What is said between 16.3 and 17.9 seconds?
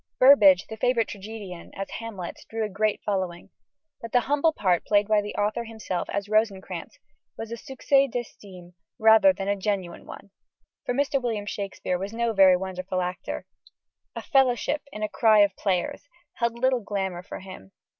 held little glamour for him.